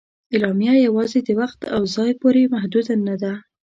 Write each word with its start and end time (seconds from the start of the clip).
اعلامیه 0.33 0.73
یواځې 0.87 1.19
د 1.23 1.29
وخت 1.41 1.59
او 1.73 1.81
ځای 1.95 2.11
پورې 2.21 2.51
محدود 2.53 2.85
نه 3.07 3.15
ده. 3.21 3.33